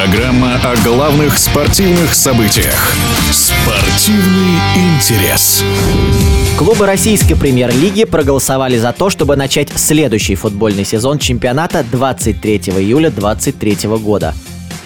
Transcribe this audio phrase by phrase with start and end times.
[0.00, 2.94] Программа о главных спортивных событиях.
[3.30, 5.62] Спортивный интерес.
[6.56, 13.90] Клубы российской премьер-лиги проголосовали за то, чтобы начать следующий футбольный сезон чемпионата 23 июля 2023
[13.98, 14.34] года.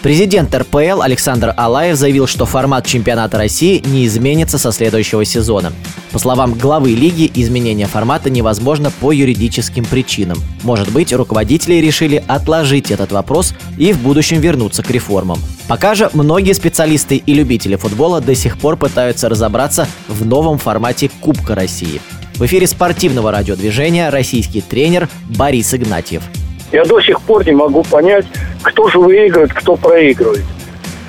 [0.05, 5.73] Президент РПЛ Александр Алаев заявил, что формат чемпионата России не изменится со следующего сезона.
[6.13, 10.37] По словам главы лиги, изменение формата невозможно по юридическим причинам.
[10.63, 15.39] Может быть, руководители решили отложить этот вопрос и в будущем вернуться к реформам.
[15.69, 21.11] Пока же многие специалисты и любители футбола до сих пор пытаются разобраться в новом формате
[21.23, 22.03] Кубка России.
[22.35, 26.25] В эфире спортивного радиодвижения российский тренер Борис Игнатьев–
[26.75, 28.27] я до сих пор не могу понять,
[28.65, 30.45] кто же выигрывает, кто проигрывает.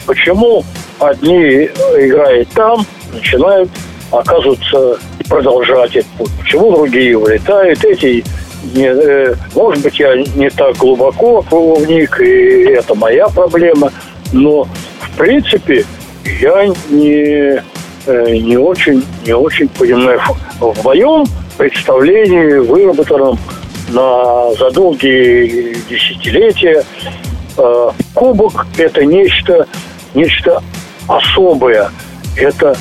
[0.05, 0.63] Почему
[0.99, 1.65] одни
[1.97, 3.69] играют там, начинают,
[4.11, 6.31] оказывается, продолжать этот путь.
[6.39, 8.23] Почему другие вылетают, эти
[8.73, 13.91] не, э, может быть, я не так глубоко в них, и это моя проблема,
[14.31, 14.67] но
[14.99, 15.85] в принципе
[16.39, 17.61] я не,
[18.07, 20.19] э, не очень, не очень понимаю.
[20.59, 21.25] В моем
[21.57, 23.37] представлении, выработанном
[23.89, 26.83] на за долгие десятилетия.
[27.57, 29.67] Э, кубок– это нечто,
[30.13, 30.61] нечто
[31.07, 31.89] особое.
[32.35, 32.75] Это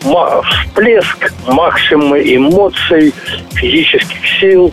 [0.00, 3.12] всплеск максимума эмоций,
[3.52, 4.72] физических сил,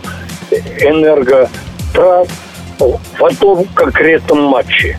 [0.50, 2.28] энерготрат
[2.78, 4.98] в одном конкретном матче.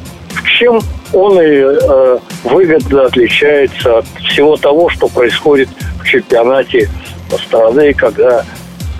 [0.60, 0.82] Чем
[1.14, 6.90] он и э, выгодно отличается от всего того, что происходит в чемпионате
[7.48, 8.46] страны, когда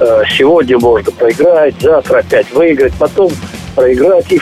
[0.02, 3.32] Э, сегодня можно проиграть, завтра опять выиграть, потом
[3.76, 4.32] проиграть.
[4.32, 4.42] И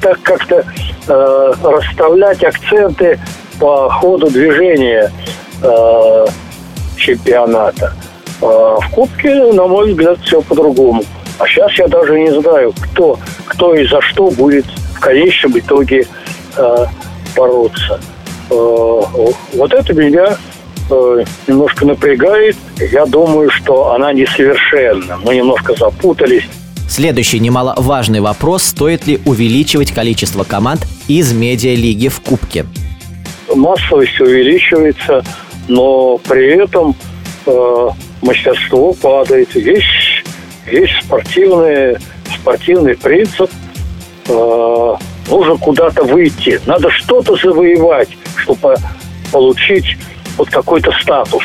[0.00, 0.64] так как-то
[1.08, 3.18] э, расставлять акценты
[3.58, 5.10] по ходу движения
[5.62, 6.26] э,
[6.96, 7.92] чемпионата.
[8.40, 11.02] Э, в Кубке, на мой взгляд, все по-другому.
[11.38, 16.06] А сейчас я даже не знаю, кто, кто и за что будет в конечном итоге
[16.56, 16.76] э,
[17.36, 18.00] бороться.
[18.50, 20.36] Э, вот это меня
[20.90, 22.56] э, немножко напрягает.
[22.90, 25.18] Я думаю, что она несовершенна.
[25.24, 26.48] Мы немножко запутались.
[26.88, 32.64] Следующий немаловажный вопрос– стоит ли увеличивать количество команд из медиалиги в Кубке?
[33.54, 35.22] Массовость увеличивается,
[35.68, 36.96] но при этом
[37.44, 37.88] э,
[38.22, 39.54] мастерство падает.
[39.54, 39.84] Есть,
[40.70, 41.98] есть спортивный,
[42.40, 43.50] спортивный принцип.
[44.26, 44.94] Э,
[45.28, 46.58] нужно куда-то выйти.
[46.66, 48.76] Надо что-то завоевать, чтобы
[49.30, 49.96] получить
[50.38, 51.44] вот какой-то статус,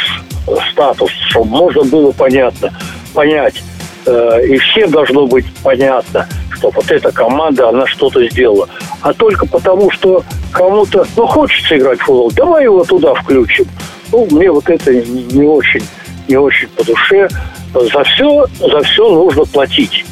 [0.71, 2.73] статус, чтобы можно было понятно,
[3.13, 3.72] понять, э,
[4.05, 8.67] и всем должно быть понятно, что вот эта команда, она что-то сделала.
[9.01, 13.65] А только потому, что кому-то, ну, хочется играть в футбол, давай его туда включим.
[14.11, 15.83] Ну, мне вот это не очень,
[16.27, 17.27] не очень по душе.
[17.73, 20.05] За все, за все нужно платить.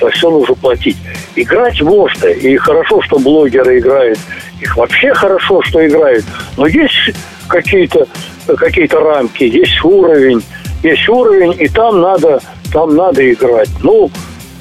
[0.00, 0.96] За все нужно платить.
[1.34, 2.26] Играть можно.
[2.26, 4.18] И хорошо, что блогеры играют.
[4.60, 6.24] Их вообще хорошо, что играют.
[6.56, 7.12] Но есть
[7.48, 8.06] какие-то
[8.56, 10.42] какие-то рамки, есть уровень,
[10.82, 12.40] есть уровень, и там надо,
[12.72, 13.70] там надо играть.
[13.82, 14.10] Ну,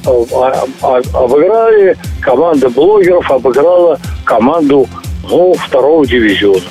[0.06, 4.88] а, а, обыграли команда блогеров, обыграла команду
[5.30, 6.62] ну, второго дивизиона.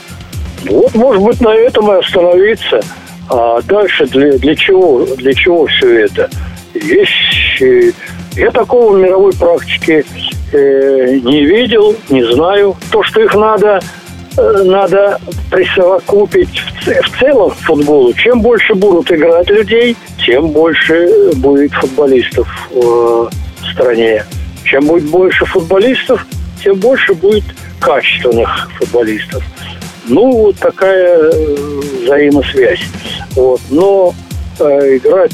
[0.64, 2.80] Вот, может быть, на этом и остановиться.
[3.28, 5.04] А дальше для, для чего?
[5.16, 6.30] Для чего все это?
[6.74, 7.92] Есть, э,
[8.36, 10.04] я такого в мировой практике
[10.52, 12.76] э, не видел, не знаю.
[12.90, 13.80] То, что их надо
[14.36, 15.18] надо
[15.50, 18.12] присовокупить в целом футболу.
[18.14, 23.30] Чем больше будут играть людей, тем больше будет футболистов в
[23.72, 24.24] стране.
[24.64, 26.26] Чем будет больше футболистов,
[26.62, 27.44] тем больше будет
[27.80, 29.42] качественных футболистов.
[30.08, 31.56] Ну, вот такая э,
[32.02, 32.84] взаимосвязь.
[33.34, 33.60] Вот.
[33.70, 34.14] Но
[34.60, 35.32] э, играть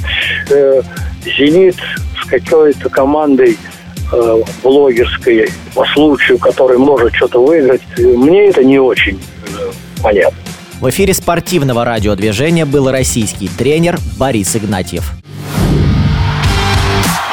[0.51, 0.83] э,
[1.25, 1.77] «Зенит»
[2.23, 3.59] с какой-то командой–
[4.13, 9.71] э, блогерской по случаю, который может что-то выиграть, мне это не очень э,
[10.03, 10.39] понятно.
[10.81, 15.13] В эфире спортивного радиодвижения был российский тренер Борис Игнатьев.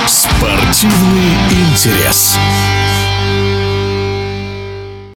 [0.05, 2.37] Спортивный интерес.